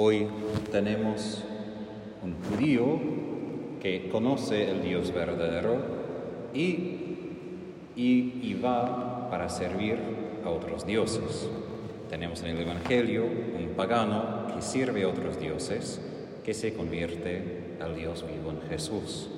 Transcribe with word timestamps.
Hoy 0.00 0.28
tenemos 0.70 1.42
un 2.22 2.36
judío 2.44 3.00
que 3.82 4.08
conoce 4.10 4.70
el 4.70 4.80
Dios 4.80 5.12
verdadero 5.12 5.76
y, 6.54 6.60
y, 7.96 8.38
y 8.40 8.60
va 8.62 9.28
para 9.28 9.48
servir 9.48 9.98
a 10.44 10.50
otros 10.50 10.86
dioses. 10.86 11.48
Tenemos 12.08 12.44
en 12.44 12.50
el 12.50 12.62
Evangelio 12.62 13.24
un 13.24 13.70
pagano 13.74 14.46
que 14.54 14.62
sirve 14.62 15.02
a 15.02 15.08
otros 15.08 15.40
dioses, 15.40 16.00
que 16.44 16.54
se 16.54 16.74
convierte 16.74 17.76
al 17.80 17.96
Dios 17.96 18.24
vivo 18.24 18.52
en 18.52 18.68
Jesús. 18.70 19.28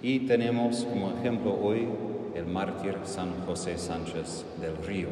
Y 0.00 0.20
tenemos 0.20 0.86
como 0.86 1.10
ejemplo 1.10 1.58
hoy 1.62 1.86
el 2.34 2.46
mártir 2.46 2.96
San 3.04 3.44
José 3.44 3.76
Sánchez 3.76 4.46
del 4.62 4.78
Río, 4.78 5.08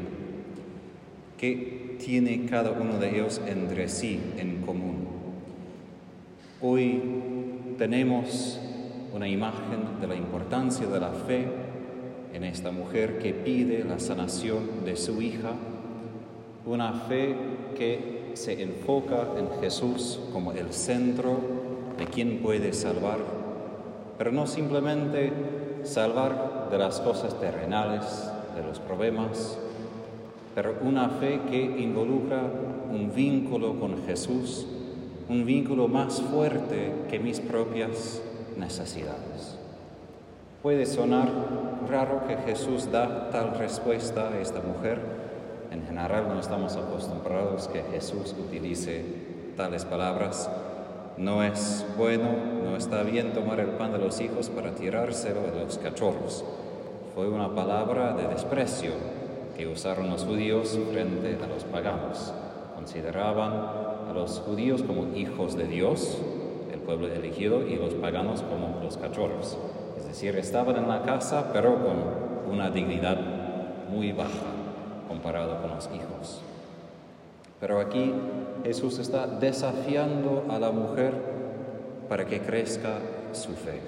que 1.37 1.92
tiene 2.05 2.47
cada 2.47 2.73
uno 2.73 2.99
de 2.99 3.11
ellos 3.11 3.41
entre 3.47 3.89
sí 3.89 4.21
en 4.37 4.63
común. 4.63 5.07
Hoy 6.61 7.01
tenemos 7.79 8.59
una 9.15 9.29
imagen 9.29 10.01
de 10.01 10.09
la 10.09 10.17
importancia 10.17 10.87
de 10.87 10.99
la 10.99 11.11
fe 11.11 11.47
en 12.33 12.43
esta 12.43 12.73
mujer 12.73 13.19
que 13.19 13.33
pide 13.33 13.85
la 13.85 14.01
sanación 14.01 14.85
de 14.85 14.97
su 14.97 15.23
hija, 15.23 15.53
una 16.67 16.93
fe 16.93 17.37
que 17.77 18.33
se 18.35 18.61
enfoca 18.61 19.29
en 19.39 19.61
Jesús 19.61 20.19
como 20.33 20.51
el 20.53 20.73
centro 20.73 21.39
de 21.99 22.07
quien 22.07 22.39
puede 22.39 22.73
salvar, 22.73 23.19
pero 24.19 24.33
no 24.33 24.49
simplemente 24.49 25.33
salvar 25.85 26.69
de 26.69 26.79
las 26.79 27.01
cosas 27.01 27.39
terrenales, 27.39 28.29
de 28.57 28.63
los 28.67 28.81
problemas, 28.81 29.57
pero 30.55 30.77
una 30.83 31.09
fe 31.09 31.41
que 31.51 31.61
involucra 31.61 32.43
un 32.91 33.13
vínculo 33.15 33.79
con 33.81 34.05
Jesús, 34.05 34.67
un 35.29 35.47
vínculo 35.47 35.89
más 35.89 36.21
fuerte 36.21 36.93
que 37.09 37.19
mis 37.19 37.41
propias 37.41 38.21
necesidades. 38.59 39.59
Puede 40.63 40.87
sonar 40.87 41.29
raro 41.89 42.27
que 42.29 42.37
Jesús 42.37 42.91
da 42.93 43.31
tal 43.31 43.59
respuesta 43.59 44.29
a 44.29 44.41
esta 44.41 44.61
mujer. 44.61 45.01
En 45.71 45.85
general 45.87 46.29
no 46.29 46.39
estamos 46.39 46.77
acostumbrados 46.77 47.69
que 47.69 47.83
Jesús 47.83 48.35
utilice 48.39 49.05
tales 49.57 49.85
palabras. 49.85 50.51
No 51.17 51.43
es 51.43 51.85
bueno, 51.97 52.29
no 52.63 52.77
está 52.77 53.03
bien 53.03 53.33
tomar 53.33 53.59
el 53.61 53.71
pan 53.71 53.93
de 53.93 53.99
los 53.99 54.21
hijos 54.21 54.51
para 54.51 54.75
tirárselo 54.75 55.41
a 55.41 55.65
los 55.65 55.79
cachorros. 55.79 56.45
Fue 57.15 57.29
una 57.29 57.55
palabra 57.55 58.15
de 58.15 58.29
desprecio 58.29 58.93
que 59.57 59.67
usaron 59.67 60.11
los 60.11 60.25
judíos 60.25 60.79
frente 60.93 61.39
a 61.43 61.47
los 61.47 61.65
paganos. 61.65 62.33
Consideraban 62.75 63.53
a 64.09 64.13
los 64.15 64.41
judíos 64.41 64.83
como 64.83 65.15
hijos 65.17 65.57
de 65.57 65.67
Dios, 65.67 66.19
el 66.73 66.81
pueblo 66.81 67.09
elegido, 67.09 67.67
y 67.67 67.77
los 67.77 67.95
paganos 67.95 68.43
como 68.43 68.81
los 68.83 68.97
cachorros. 68.97 69.59
Es 69.99 70.07
decir, 70.07 70.37
estaban 70.37 70.77
en 70.77 70.89
la 70.89 71.03
casa, 71.03 71.51
pero 71.53 71.77
con 71.77 72.53
una 72.53 72.71
dignidad 72.71 73.19
muy 73.91 74.13
baja 74.13 74.31
comparado 75.09 75.61
con 75.61 75.71
los 75.71 75.87
hijos. 75.95 76.41
Pero 77.61 77.81
aquí 77.81 78.13
Jesús 78.65 78.99
está 78.99 79.27
desafiando 79.27 80.47
a 80.49 80.59
la 80.59 80.71
mujer 80.73 81.15
para 82.09 82.27
que 82.27 82.41
crezca 82.41 82.99
su 83.33 83.53
fe, 83.53 83.81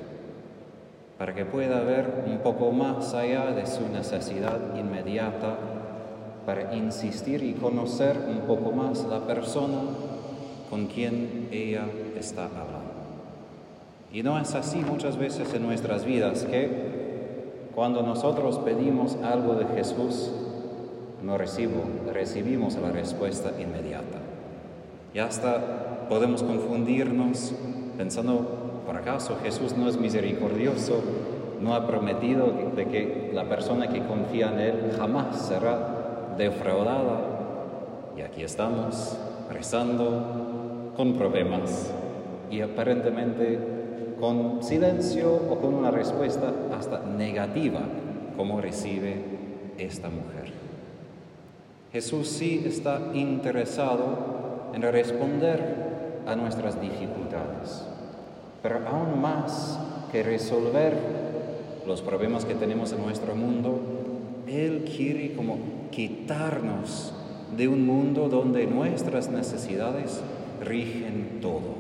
para 1.19 1.35
que 1.35 1.45
pueda 1.45 1.81
ver 1.81 2.25
un 2.27 2.39
poco 2.39 2.73
más 2.73 3.15
allá 3.15 3.53
de 3.53 3.67
su 3.67 3.89
necesidad 3.89 4.77
inmediata, 4.77 5.57
para 6.45 6.75
insistir 6.75 7.43
y 7.43 7.55
conocer 7.55 8.19
un 8.29 8.41
poco 8.47 8.73
más 8.73 9.05
la 9.05 9.21
persona 9.21 9.79
con 10.69 10.87
quien 10.87 11.49
ella 11.53 11.87
está 12.19 12.45
hablando. 12.45 12.95
Y 14.13 14.23
no 14.23 14.39
es 14.39 14.55
así 14.55 14.79
muchas 14.79 15.17
veces 15.17 15.53
en 15.55 15.63
nuestras 15.63 16.05
vidas 16.05 16.45
que 16.45 16.95
cuando 17.75 18.03
nosotros 18.03 18.59
pedimos 18.59 19.17
algo 19.25 19.55
de 19.55 19.67
Jesús, 19.75 20.31
no 21.23 21.37
recibo, 21.39 21.83
recibimos 22.13 22.77
la 22.77 22.93
respuesta 22.93 23.51
inmediata. 23.61 24.19
Y 25.13 25.19
hasta 25.19 26.07
podemos 26.09 26.43
confundirnos 26.43 27.53
pensando, 27.97 28.64
¿por 28.87 28.97
acaso 28.97 29.39
Jesús 29.43 29.77
no 29.77 29.89
es 29.89 29.97
misericordioso? 29.97 31.03
¿No 31.61 31.75
ha 31.75 31.87
prometido 31.87 32.53
de 32.75 32.87
que 32.87 33.31
la 33.33 33.49
persona 33.49 33.89
que 33.89 34.05
confía 34.05 34.51
en 34.53 34.61
Él 34.61 34.93
jamás 34.99 35.47
será 35.47 36.35
defraudada? 36.37 37.21
Y 38.17 38.21
aquí 38.21 38.43
estamos 38.43 39.17
rezando 39.51 40.93
con 40.97 41.15
problemas 41.15 41.93
y 42.51 42.61
aparentemente 42.61 43.59
con 44.21 44.63
silencio 44.63 45.33
o 45.51 45.59
con 45.59 45.75
una 45.75 45.91
respuesta 45.91 46.53
hasta 46.77 47.01
negativa 47.01 47.81
como 48.37 48.61
recibe 48.61 49.23
esta 49.79 50.09
mujer. 50.09 50.53
Jesús 51.93 52.29
sí 52.29 52.63
está 52.67 53.01
interesado 53.15 54.71
en 54.73 54.83
responder 54.83 56.23
a 56.27 56.35
nuestras 56.35 56.81
dificultades, 56.81 57.87
pero 58.65 58.81
aún 58.89 59.21
más 59.21 59.79
que 60.11 60.23
resolver 60.23 60.97
los 61.87 62.01
problemas 62.01 62.47
que 62.47 62.55
tenemos 62.55 62.93
en 62.93 63.03
nuestro 63.03 63.37
mundo, 63.37 63.79
Él 64.47 64.91
quiere 64.97 65.35
como 65.35 65.59
quitarnos 65.91 67.13
de 67.59 67.69
un 67.69 67.85
mundo 67.85 68.31
donde 68.31 68.67
nuestras 68.67 69.29
necesidades 69.29 70.23
rigen 70.63 71.41
todo, 71.43 71.75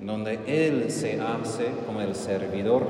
donde 0.00 0.38
Él 0.46 0.90
se 0.90 1.20
hace 1.20 1.66
como 1.84 2.00
el 2.00 2.14
servidor 2.14 2.86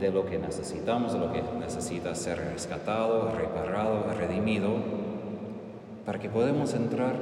de 0.00 0.10
lo 0.10 0.26
que 0.26 0.40
necesitamos, 0.40 1.12
de 1.12 1.20
lo 1.20 1.32
que 1.32 1.44
necesita 1.60 2.16
ser 2.16 2.38
rescatado, 2.38 3.30
reparado, 3.30 4.12
redimido, 4.18 4.70
para 6.04 6.18
que 6.18 6.28
podamos 6.28 6.74
entrar 6.74 7.14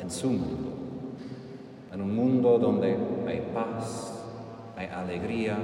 en 0.00 0.10
su 0.10 0.30
mundo, 0.30 0.70
en 1.92 2.00
un 2.00 2.16
mundo 2.16 2.58
donde 2.58 2.96
hay 3.26 3.42
paz, 3.52 4.13
hay 4.76 4.86
alegría, 4.86 5.56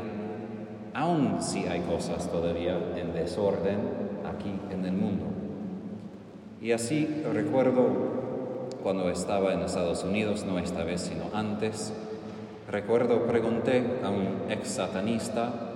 aun 0.94 1.43
si 1.43 1.66
hay 1.66 1.81
cosas 1.81 2.31
todavía 2.31 2.78
en 2.97 3.12
desorden 3.12 3.78
aquí 4.25 4.53
en 4.71 4.84
el 4.84 4.93
mundo. 4.93 5.25
Y 6.60 6.72
así 6.72 7.22
recuerdo 7.32 8.10
cuando 8.82 9.10
estaba 9.10 9.53
en 9.53 9.60
Estados 9.60 10.04
Unidos, 10.04 10.44
no 10.44 10.59
esta 10.59 10.84
vez 10.84 11.00
sino 11.03 11.25
antes, 11.34 11.93
recuerdo 12.71 13.26
pregunté 13.26 14.00
a 14.04 14.10
un 14.10 14.50
ex 14.50 14.69
satanista, 14.69 15.71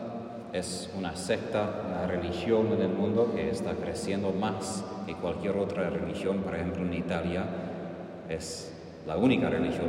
es 0.52 0.90
una 0.96 1.16
secta, 1.16 1.82
una 1.88 2.06
religión 2.06 2.72
en 2.72 2.82
el 2.82 2.90
mundo 2.90 3.32
que 3.34 3.50
está 3.50 3.72
creciendo 3.72 4.32
más 4.32 4.84
que 5.06 5.14
cualquier 5.14 5.56
otra 5.56 5.90
religión, 5.90 6.38
por 6.38 6.54
ejemplo 6.54 6.84
en 6.84 6.94
Italia, 6.94 7.44
es 8.28 8.72
la 9.06 9.16
única 9.16 9.50
religión 9.50 9.88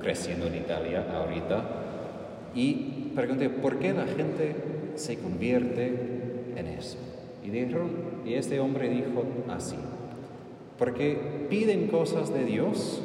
creciendo 0.00 0.46
en 0.46 0.56
Italia 0.56 1.06
ahorita. 1.14 1.62
Y 2.54 3.10
pregunté, 3.14 3.48
¿por 3.48 3.78
qué 3.78 3.92
la 3.92 4.06
gente 4.06 4.54
se 4.96 5.16
convierte 5.18 5.88
en 6.56 6.66
eso? 6.66 6.98
Y, 7.44 7.50
dijeron, 7.50 7.90
y 8.24 8.34
este 8.34 8.60
hombre 8.60 8.88
dijo 8.88 9.24
así, 9.48 9.76
porque 10.78 11.46
piden 11.48 11.88
cosas 11.88 12.32
de 12.32 12.44
Dios 12.44 13.02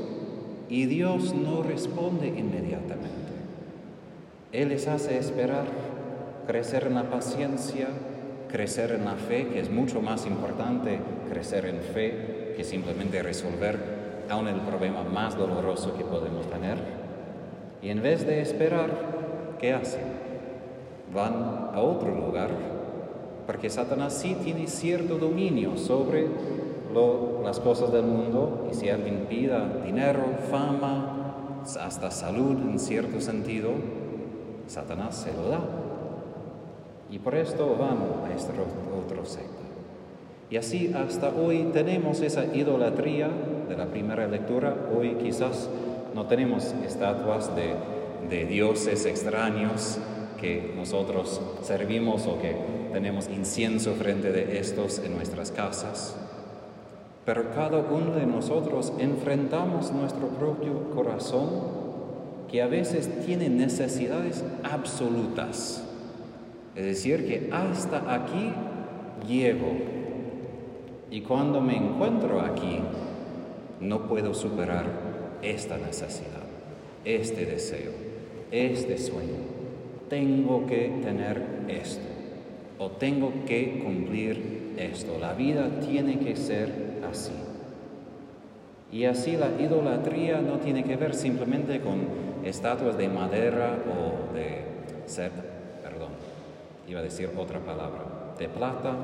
y 0.70 0.86
Dios 0.86 1.34
no 1.34 1.64
responde 1.64 2.28
inmediatamente. 2.28 3.28
Él 4.52 4.70
les 4.70 4.88
hace 4.88 5.18
esperar, 5.18 5.66
crecer 6.46 6.86
en 6.88 6.96
la 6.96 7.10
paciencia, 7.10 7.88
crecer 8.50 8.92
en 8.92 9.06
la 9.06 9.16
fe, 9.16 9.48
que 9.48 9.60
es 9.60 9.70
mucho 9.70 10.02
más 10.02 10.26
importante 10.26 11.00
crecer 11.30 11.66
en 11.66 11.80
fe 11.82 12.54
que 12.56 12.64
simplemente 12.64 13.22
resolver 13.22 13.78
aún 14.30 14.48
el 14.48 14.60
problema 14.62 15.04
más 15.04 15.38
doloroso 15.38 15.96
que 15.98 16.04
podemos 16.04 16.50
tener. 16.50 16.78
Y 17.82 17.90
en 17.90 18.02
vez 18.02 18.26
de 18.26 18.42
esperar, 18.42 19.17
¿qué 19.60 19.74
hacen? 19.74 20.02
Van 21.14 21.72
a 21.74 21.80
otro 21.80 22.14
lugar, 22.14 22.50
porque 23.46 23.70
Satanás 23.70 24.14
sí 24.14 24.36
tiene 24.44 24.68
cierto 24.68 25.18
dominio 25.18 25.78
sobre 25.78 26.28
las 27.44 27.60
cosas 27.60 27.92
del 27.92 28.04
mundo, 28.04 28.68
y 28.72 28.76
si 28.76 28.90
alguien 28.90 29.28
pida 29.30 29.82
dinero, 29.86 30.24
fama, 30.50 31.62
hasta 31.80 32.12
salud 32.12 32.58
en 32.70 32.80
cierto 32.80 33.22
sentido, 33.22 33.72
Satanás 34.68 35.16
se 35.16 35.34
lo 35.34 35.50
da. 35.50 35.60
Y 37.10 37.20
por 37.20 37.36
esto 37.36 37.76
van 37.80 37.98
a 38.30 38.36
este 38.36 38.52
otro 38.52 39.26
secta. 39.26 39.52
Y 40.50 40.58
así 40.58 40.94
hasta 40.94 41.30
hoy 41.30 41.70
tenemos 41.74 42.22
esa 42.22 42.46
idolatría 42.46 43.30
de 43.68 43.78
la 43.78 43.86
primera 43.86 44.28
lectura. 44.28 44.76
Hoy 44.98 45.16
quizás 45.16 45.70
no 46.16 46.26
tenemos 46.26 46.74
estatuas 46.86 47.54
de, 47.56 47.76
de 48.30 48.46
dioses 48.46 49.06
extraños 49.06 49.98
que 50.40 50.74
nosotros 50.76 51.42
servimos 51.62 52.28
o 52.28 52.40
que 52.40 52.56
tenemos 52.94 53.28
incienso 53.30 53.94
frente 53.96 54.32
de 54.32 54.60
estos 54.60 55.00
en 55.00 55.16
nuestras 55.16 55.52
casas. 55.52 56.16
pero 57.28 57.52
cada 57.54 57.80
uno 57.80 58.14
de 58.16 58.26
nosotros 58.26 58.94
enfrentamos 59.00 59.92
nuestro 59.92 60.30
propio 60.30 60.92
corazón 60.92 61.50
que 62.50 62.62
a 62.62 62.68
veces 62.68 63.10
tiene 63.26 63.50
necesidades 63.50 64.46
absolutas. 64.64 65.84
Es 66.74 66.86
decir, 66.86 67.28
que 67.28 67.50
hasta 67.52 68.14
aquí 68.14 68.54
llego 69.28 69.74
y 71.12 71.20
cuando 71.20 71.60
me 71.60 71.76
encuentro 71.76 72.40
aquí 72.40 72.80
no 73.82 74.08
puedo 74.08 74.34
superar 74.34 74.86
esta 75.42 75.78
necesidad, 75.78 76.44
este 77.04 77.46
deseo, 77.46 77.92
este 78.52 78.98
sueño. 78.98 79.40
Tengo 80.10 80.66
que 80.66 81.00
tener 81.04 81.66
esto 81.68 82.08
o 82.80 82.92
tengo 82.92 83.32
que 83.46 83.80
cumplir 83.84 84.76
esto. 84.78 85.18
La 85.20 85.34
vida 85.34 85.70
tiene 85.82 86.20
que 86.20 86.36
ser 86.36 87.02
así. 87.10 87.34
Y 88.92 89.06
así 89.06 89.36
la 89.36 89.50
idolatría 89.60 90.40
no 90.42 90.60
tiene 90.60 90.84
que 90.84 90.96
ver 90.96 91.14
simplemente 91.14 91.82
con 91.82 92.08
estatuas 92.44 92.98
de 92.98 93.10
madera 93.10 93.78
o 93.86 94.34
de 94.34 94.62
ser, 95.06 95.32
perdón, 95.84 96.12
iba 96.88 97.02
a 97.02 97.04
decir 97.04 97.30
otra 97.36 97.60
palabra, 97.60 98.34
de 98.40 98.48
plata, 98.48 98.96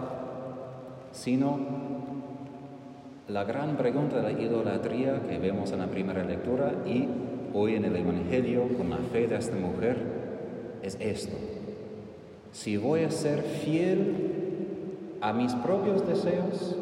sino 1.12 1.60
la 3.28 3.44
gran 3.44 3.76
pregunta 3.76 4.18
de 4.18 4.24
la 4.24 4.32
idolatría 4.32 5.22
que 5.28 5.38
vemos 5.38 5.72
en 5.72 5.80
la 5.80 5.88
primera 5.88 6.24
lectura 6.24 6.72
y 6.86 7.08
hoy 7.54 7.76
en 7.76 7.86
el 7.86 7.96
Evangelio 7.96 8.68
con 8.78 8.90
la 8.90 8.98
fe 8.98 9.28
de 9.28 9.38
esta 9.38 9.56
mujer 9.56 9.98
es 10.82 10.98
esto. 11.00 11.36
Si 12.52 12.78
voy 12.78 13.04
a 13.04 13.12
ser 13.12 13.42
fiel 13.42 15.18
a 15.22 15.34
mis 15.34 15.54
propios 15.56 16.08
deseos 16.08 16.76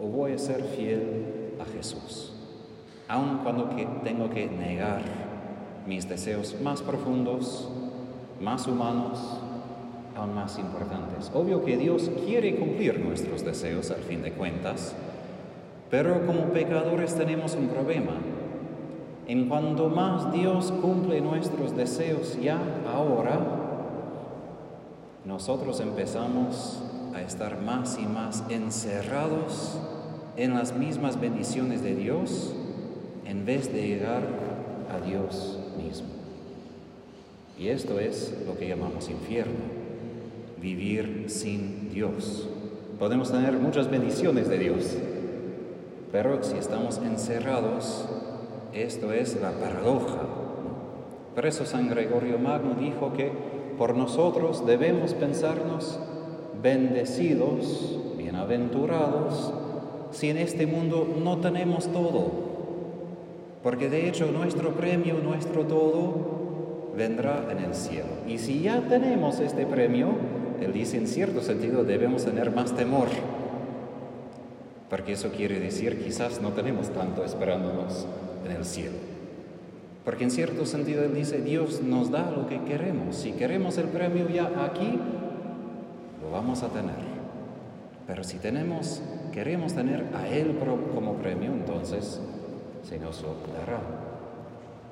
o 0.00 0.06
voy 0.06 0.32
a 0.32 0.38
ser 0.38 0.62
fiel 0.62 1.54
a 1.60 1.64
Jesús, 1.64 2.32
aun 3.08 3.38
cuando 3.38 3.74
que 3.74 3.86
tengo 4.04 4.28
que 4.30 4.46
negar 4.46 5.02
mis 5.86 6.08
deseos 6.08 6.56
más 6.60 6.82
profundos, 6.82 7.68
más 8.40 8.66
humanos, 8.66 9.18
aún 10.16 10.34
más 10.34 10.58
importantes. 10.58 11.30
Obvio 11.32 11.64
que 11.64 11.76
Dios 11.76 12.10
quiere 12.26 12.56
cumplir 12.56 12.98
nuestros 12.98 13.44
deseos 13.44 13.90
al 13.90 14.02
fin 14.02 14.22
de 14.22 14.32
cuentas, 14.32 14.94
pero 15.90 16.26
como 16.26 16.52
pecadores 16.52 17.14
tenemos 17.14 17.54
un 17.54 17.68
problema. 17.68 18.14
En 19.28 19.48
cuanto 19.48 19.88
más 19.88 20.32
Dios 20.32 20.72
cumple 20.80 21.20
nuestros 21.20 21.76
deseos 21.76 22.38
ya 22.40 22.60
ahora, 22.88 23.40
nosotros 25.24 25.80
empezamos 25.80 26.80
a 27.12 27.22
estar 27.22 27.60
más 27.60 27.98
y 27.98 28.06
más 28.06 28.44
encerrados 28.48 29.78
en 30.36 30.54
las 30.54 30.76
mismas 30.76 31.20
bendiciones 31.20 31.82
de 31.82 31.96
Dios 31.96 32.54
en 33.24 33.44
vez 33.44 33.72
de 33.72 33.88
llegar 33.88 34.22
a 34.94 35.04
Dios 35.04 35.58
mismo. 35.76 36.08
Y 37.58 37.68
esto 37.68 37.98
es 37.98 38.32
lo 38.46 38.56
que 38.56 38.68
llamamos 38.68 39.10
infierno, 39.10 39.64
vivir 40.60 41.24
sin 41.26 41.90
Dios. 41.90 42.48
Podemos 43.00 43.32
tener 43.32 43.54
muchas 43.54 43.90
bendiciones 43.90 44.48
de 44.48 44.58
Dios, 44.58 44.96
pero 46.12 46.42
si 46.44 46.56
estamos 46.56 46.98
encerrados, 46.98 48.08
esto 48.82 49.12
es 49.12 49.40
la 49.40 49.52
paradoja. 49.52 50.20
Por 51.34 51.46
eso 51.46 51.66
San 51.66 51.88
Gregorio 51.88 52.38
Magno 52.38 52.74
dijo 52.74 53.12
que 53.12 53.30
por 53.78 53.94
nosotros 53.94 54.66
debemos 54.66 55.14
pensarnos 55.14 55.98
bendecidos, 56.62 57.98
bienaventurados, 58.16 59.52
si 60.12 60.30
en 60.30 60.38
este 60.38 60.66
mundo 60.66 61.06
no 61.22 61.38
tenemos 61.38 61.88
todo. 61.92 62.46
Porque 63.62 63.88
de 63.88 64.08
hecho 64.08 64.30
nuestro 64.30 64.70
premio, 64.72 65.14
nuestro 65.22 65.64
todo, 65.64 66.92
vendrá 66.96 67.48
en 67.50 67.58
el 67.58 67.74
cielo. 67.74 68.08
Y 68.26 68.38
si 68.38 68.62
ya 68.62 68.80
tenemos 68.88 69.40
este 69.40 69.66
premio, 69.66 70.08
él 70.60 70.72
dice 70.72 70.96
en 70.96 71.06
cierto 71.06 71.42
sentido 71.42 71.84
debemos 71.84 72.24
tener 72.24 72.50
más 72.50 72.74
temor. 72.74 73.08
Porque 74.88 75.12
eso 75.12 75.30
quiere 75.30 75.58
decir 75.58 76.02
quizás 76.02 76.40
no 76.40 76.50
tenemos 76.50 76.90
tanto 76.90 77.24
esperándonos 77.24 78.06
en 78.46 78.52
el 78.52 78.64
cielo. 78.64 78.96
Porque 80.04 80.24
en 80.24 80.30
cierto 80.30 80.64
sentido 80.66 81.04
Él 81.04 81.14
dice, 81.14 81.40
Dios 81.40 81.82
nos 81.82 82.10
da 82.10 82.30
lo 82.30 82.46
que 82.46 82.62
queremos. 82.62 83.16
Si 83.16 83.32
queremos 83.32 83.76
el 83.76 83.86
premio 83.86 84.28
ya 84.28 84.64
aquí, 84.64 84.98
lo 86.22 86.30
vamos 86.30 86.62
a 86.62 86.68
tener. 86.68 87.16
Pero 88.06 88.22
si 88.22 88.38
tenemos, 88.38 89.02
queremos 89.32 89.74
tener 89.74 90.06
a 90.14 90.28
Él 90.28 90.58
como 90.94 91.14
premio, 91.14 91.52
entonces 91.52 92.20
se 92.84 92.98
nos 92.98 93.20
lo 93.22 93.34
dará. 93.58 93.80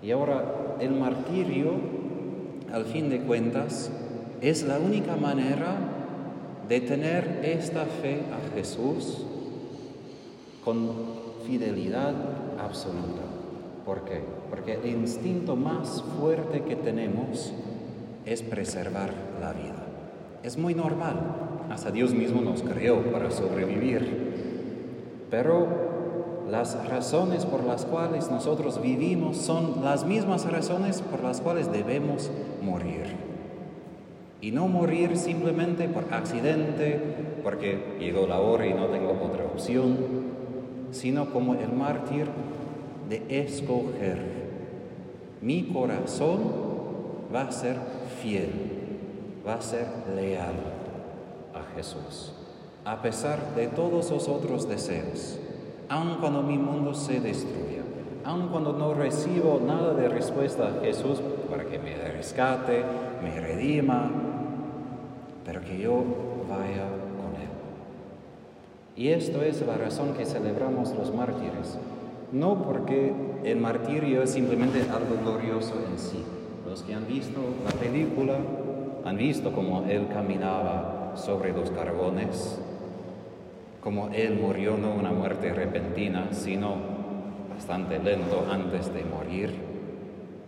Y 0.03 0.11
ahora 0.11 0.77
el 0.81 0.91
martirio, 0.91 1.75
al 2.73 2.85
fin 2.85 3.09
de 3.09 3.21
cuentas, 3.21 3.91
es 4.41 4.65
la 4.65 4.79
única 4.79 5.17
manera 5.17 5.77
de 6.69 6.81
tener 6.81 7.41
esta 7.45 7.85
fe 7.85 8.23
a 8.33 8.57
Jesús 8.57 9.25
con 10.65 10.91
fidelidad 11.47 12.15
absoluta. 12.59 13.34
¿Por 13.85 14.05
qué? 14.05 14.23
Porque 14.49 14.75
el 14.75 14.87
instinto 14.87 15.57
más 15.57 16.03
fuerte 16.19 16.63
que 16.63 16.75
tenemos 16.75 17.53
es 18.25 18.43
preservar 18.43 19.11
la 19.41 19.53
vida. 19.53 19.85
Es 20.43 20.57
muy 20.57 20.75
normal. 20.75 21.17
Hasta 21.71 21.91
Dios 21.91 22.15
mismo 22.15 22.41
nos 22.41 22.63
creó 22.63 23.03
para 23.13 23.31
sobrevivir. 23.31 25.27
Pero 25.31 25.95
las 26.51 26.89
razones 26.89 27.45
por 27.45 27.65
las 27.65 27.85
cuales 27.85 28.31
nosotros 28.31 28.81
vivimos 28.81 29.37
son 29.37 29.85
las 29.85 30.07
mismas 30.07 30.51
razones 30.51 31.03
por 31.03 31.23
las 31.23 31.41
cuales 31.41 31.71
debemos 31.71 32.31
morir. 32.63 33.05
Y 34.41 34.51
no 34.51 34.69
morir 34.69 35.17
simplemente 35.17 35.89
por 35.89 36.05
accidente, 36.13 37.01
porque 37.43 37.97
llegó 37.99 38.27
la 38.27 38.41
hora 38.41 38.67
y 38.67 38.75
no 38.75 38.87
tengo 38.87 39.13
otra 39.13 39.45
opción, 39.45 39.97
sino 40.91 41.31
como 41.31 41.55
el 41.55 41.73
mártir 41.73 42.29
de 43.09 43.23
escoger. 43.29 44.19
Mi 45.41 45.65
corazón 45.65 46.41
va 47.35 47.43
a 47.43 47.53
ser 47.53 47.77
fiel, 48.23 48.51
va 49.47 49.55
a 49.55 49.63
ser 49.63 49.87
leal 50.15 50.55
a 51.55 51.75
Jesús, 51.77 52.33
a 52.85 53.03
pesar 53.03 53.55
de 53.55 53.67
todos 53.69 54.11
los 54.11 54.29
otros 54.29 54.69
deseos, 54.69 55.39
aun 55.89 56.17
cuando 56.21 56.43
mi 56.43 56.57
mundo 56.57 56.95
se 56.95 57.21
destruya, 57.21 57.83
aun 58.25 58.49
cuando 58.49 58.73
no 58.73 58.95
recibo 58.95 59.61
nada 59.65 59.93
de 59.95 60.09
respuesta 60.09 60.69
a 60.69 60.81
Jesús 60.81 61.21
para 61.51 61.65
que 61.67 61.79
me 61.79 61.95
rescate, 61.97 62.83
me 63.23 63.39
redima, 63.39 64.11
pero 65.45 65.61
que 65.61 65.79
yo 65.79 66.03
vaya 66.49 66.89
con 67.19 67.35
Él. 67.41 67.49
Y 68.97 69.09
esto 69.09 69.43
es 69.43 69.61
la 69.67 69.77
razón 69.77 70.15
que 70.15 70.25
celebramos 70.25 70.95
los 70.95 71.15
mártires 71.15 71.79
no 72.35 72.65
porque 72.65 73.13
el 73.45 73.59
martirio 73.59 74.23
es 74.23 74.31
simplemente 74.31 74.83
algo 74.83 75.17
glorioso 75.23 75.75
en 75.89 75.99
sí. 75.99 76.23
Los 76.69 76.83
que 76.83 76.93
han 76.93 77.07
visto 77.07 77.41
la 77.65 77.71
película 77.71 78.35
han 79.05 79.17
visto 79.17 79.53
cómo 79.53 79.85
él 79.89 80.09
caminaba 80.13 81.13
sobre 81.15 81.53
los 81.53 81.71
carbones, 81.71 82.59
cómo 83.81 84.09
él 84.13 84.37
murió 84.41 84.77
no 84.77 84.95
una 84.95 85.13
muerte 85.13 85.53
repentina, 85.53 86.29
sino 86.33 86.75
bastante 87.55 88.01
lento 88.01 88.45
antes 88.51 88.93
de 88.93 89.05
morir. 89.05 89.55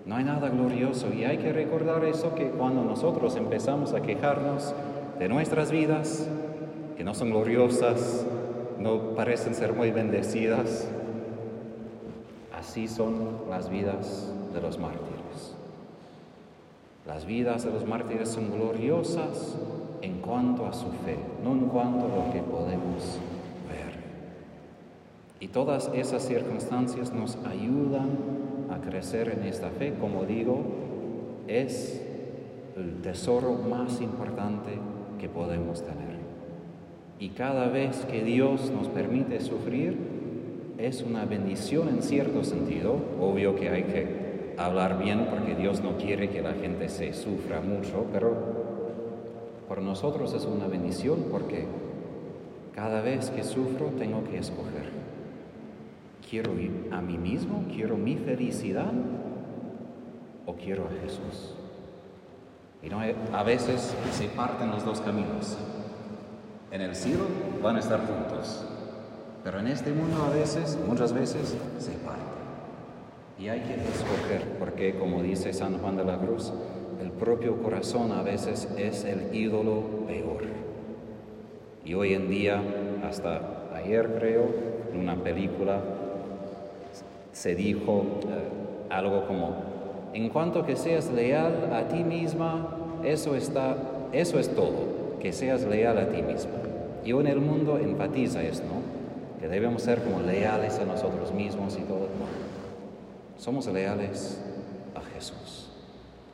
No 0.04 0.16
hay 0.16 0.24
nada 0.24 0.48
glorioso 0.48 1.12
y 1.12 1.22
hay 1.22 1.38
que 1.38 1.52
recordar 1.52 2.04
eso 2.04 2.34
que 2.34 2.48
cuando 2.48 2.82
nosotros 2.82 3.36
empezamos 3.36 3.94
a 3.94 4.02
quejarnos 4.02 4.74
de 5.20 5.28
nuestras 5.28 5.70
vidas, 5.70 6.28
que 6.96 7.04
no 7.04 7.14
son 7.14 7.30
gloriosas, 7.30 8.26
no 8.80 9.14
parecen 9.14 9.54
ser 9.54 9.72
muy 9.72 9.92
bendecidas, 9.92 10.88
Así 12.58 12.88
son 12.88 13.50
las 13.50 13.68
vidas 13.68 14.32
de 14.54 14.60
los 14.60 14.78
mártires. 14.78 15.54
Las 17.06 17.26
vidas 17.26 17.64
de 17.64 17.70
los 17.70 17.86
mártires 17.86 18.30
son 18.30 18.50
gloriosas 18.50 19.56
en 20.00 20.20
cuanto 20.20 20.66
a 20.66 20.72
su 20.72 20.86
fe, 20.86 21.18
no 21.44 21.52
en 21.52 21.66
cuanto 21.68 22.06
a 22.06 22.08
lo 22.08 22.32
que 22.32 22.40
podemos 22.40 23.18
ver. 23.68 24.00
Y 25.38 25.48
todas 25.48 25.90
esas 25.94 26.22
circunstancias 26.22 27.12
nos 27.12 27.36
ayudan 27.44 28.10
a 28.70 28.80
crecer 28.80 29.28
en 29.38 29.46
esta 29.46 29.68
fe. 29.70 29.94
Como 30.00 30.24
digo, 30.24 30.62
es 31.46 32.02
el 32.76 33.02
tesoro 33.02 33.52
más 33.52 34.00
importante 34.00 34.78
que 35.20 35.28
podemos 35.28 35.82
tener. 35.82 36.16
Y 37.18 37.30
cada 37.30 37.68
vez 37.68 38.04
que 38.06 38.24
Dios 38.24 38.70
nos 38.70 38.88
permite 38.88 39.40
sufrir, 39.40 40.15
es 40.78 41.02
una 41.02 41.24
bendición 41.24 41.88
en 41.88 42.02
cierto 42.02 42.44
sentido. 42.44 42.96
Obvio 43.20 43.56
que 43.56 43.70
hay 43.70 43.84
que 43.84 44.54
hablar 44.58 44.98
bien 44.98 45.28
porque 45.30 45.54
Dios 45.54 45.82
no 45.82 45.96
quiere 45.96 46.30
que 46.30 46.42
la 46.42 46.52
gente 46.52 46.88
se 46.88 47.12
sufra 47.12 47.60
mucho, 47.60 48.06
pero 48.12 48.34
por 49.68 49.82
nosotros 49.82 50.32
es 50.34 50.44
una 50.44 50.66
bendición 50.66 51.26
porque 51.30 51.66
cada 52.74 53.00
vez 53.00 53.30
que 53.30 53.42
sufro 53.42 53.86
tengo 53.98 54.24
que 54.24 54.38
escoger. 54.38 55.06
¿Quiero 56.28 56.58
ir 56.58 56.88
a 56.90 57.00
mí 57.00 57.18
mismo? 57.18 57.64
¿Quiero 57.72 57.96
mi 57.96 58.16
felicidad? 58.16 58.92
¿O 60.44 60.54
quiero 60.54 60.84
a 60.84 61.02
Jesús? 61.02 61.54
Y 62.82 62.88
no, 62.88 63.00
a 63.00 63.42
veces 63.42 63.94
se 64.12 64.28
parten 64.28 64.70
los 64.70 64.84
dos 64.84 65.00
caminos. 65.00 65.56
En 66.70 66.80
el 66.82 66.94
cielo 66.94 67.24
van 67.62 67.76
a 67.76 67.78
estar 67.80 68.00
juntos, 68.00 68.64
pero 69.46 69.60
en 69.60 69.68
este 69.68 69.92
mundo 69.92 70.24
a 70.24 70.34
veces, 70.34 70.76
muchas 70.88 71.12
veces, 71.12 71.56
se 71.78 71.92
parten. 72.04 72.24
Y 73.38 73.48
hay 73.48 73.60
que 73.60 73.74
escoger, 73.74 74.58
porque 74.58 74.98
como 74.98 75.22
dice 75.22 75.52
San 75.52 75.78
Juan 75.78 75.96
de 75.96 76.04
la 76.04 76.18
Cruz, 76.18 76.52
el 77.00 77.12
propio 77.12 77.62
corazón 77.62 78.10
a 78.10 78.22
veces 78.22 78.68
es 78.76 79.04
el 79.04 79.32
ídolo 79.32 79.82
peor. 80.08 80.42
Y 81.84 81.94
hoy 81.94 82.14
en 82.14 82.28
día, 82.28 82.60
hasta 83.08 83.68
ayer 83.72 84.16
creo, 84.18 84.48
en 84.92 84.98
una 84.98 85.14
película, 85.14 85.78
se 87.30 87.54
dijo 87.54 88.04
eh, 88.24 88.90
algo 88.90 89.28
como, 89.28 89.54
en 90.12 90.28
cuanto 90.30 90.66
que 90.66 90.74
seas 90.74 91.08
leal 91.12 91.72
a 91.72 91.86
ti 91.86 92.02
misma, 92.02 92.66
eso, 93.04 93.36
está, 93.36 93.76
eso 94.10 94.40
es 94.40 94.52
todo, 94.56 95.18
que 95.20 95.32
seas 95.32 95.62
leal 95.62 95.98
a 95.98 96.08
ti 96.08 96.20
misma. 96.20 96.50
Y 97.04 97.12
hoy 97.12 97.26
en 97.26 97.30
el 97.30 97.40
mundo 97.40 97.78
enfatiza 97.78 98.42
esto, 98.42 98.66
¿no? 98.66 98.95
Que 99.40 99.48
debemos 99.48 99.82
ser 99.82 100.02
como 100.02 100.20
leales 100.20 100.78
a 100.78 100.84
nosotros 100.84 101.32
mismos 101.32 101.76
y 101.76 101.82
todo. 101.82 102.08
Somos 103.38 103.66
leales 103.66 104.40
a 104.94 105.00
Jesús, 105.14 105.68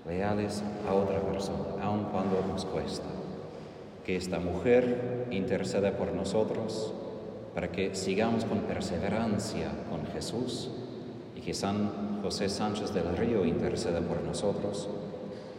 leales 0.07 0.63
a 0.89 0.95
otra 0.95 1.21
persona, 1.21 1.83
aun 1.83 2.05
cuando 2.05 2.41
nos 2.47 2.65
cuesta. 2.65 3.09
Que 4.05 4.17
esta 4.17 4.39
mujer 4.39 5.27
interceda 5.31 5.93
por 5.93 6.13
nosotros 6.13 6.93
para 7.55 7.71
que 7.71 7.95
sigamos 7.95 8.45
con 8.45 8.61
perseverancia 8.61 9.69
con 9.91 10.07
Jesús 10.07 10.71
y 11.37 11.41
que 11.41 11.55
San 11.55 12.21
José 12.23 12.49
Sánchez 12.49 12.95
del 12.95 13.17
Río 13.17 13.45
interceda 13.45 14.01
por 14.01 14.23
nosotros 14.23 14.89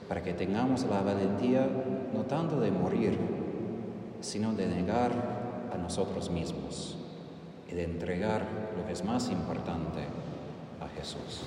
para 0.08 0.24
que 0.24 0.34
tengamos 0.34 0.84
la 0.86 1.02
valentía 1.02 1.68
no 2.14 2.22
tanto 2.24 2.60
de 2.60 2.72
morir, 2.72 3.18
sino 4.22 4.54
de 4.54 4.68
negar 4.68 5.12
a 5.74 5.78
nosotros 5.78 6.30
mismos 6.30 6.98
y 7.70 7.76
de 7.76 7.84
entregar 7.84 8.46
lo 8.78 8.86
que 8.86 8.94
es 8.94 9.04
más 9.04 9.30
importante, 9.30 10.02
a 10.82 10.90
Jesús. 11.00 11.44